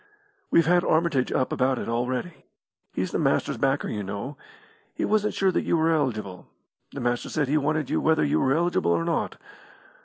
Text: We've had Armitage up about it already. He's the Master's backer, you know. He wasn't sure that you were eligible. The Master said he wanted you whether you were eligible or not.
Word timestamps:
We've 0.49 0.65
had 0.65 0.83
Armitage 0.83 1.31
up 1.31 1.53
about 1.53 1.77
it 1.77 1.87
already. 1.87 2.47
He's 2.91 3.11
the 3.11 3.19
Master's 3.19 3.57
backer, 3.57 3.87
you 3.87 4.01
know. 4.01 4.35
He 4.95 5.05
wasn't 5.05 5.35
sure 5.35 5.51
that 5.51 5.61
you 5.61 5.77
were 5.77 5.91
eligible. 5.91 6.47
The 6.91 6.99
Master 6.99 7.29
said 7.29 7.47
he 7.47 7.55
wanted 7.59 7.91
you 7.91 8.01
whether 8.01 8.23
you 8.23 8.39
were 8.39 8.55
eligible 8.55 8.89
or 8.89 9.05
not. 9.05 9.37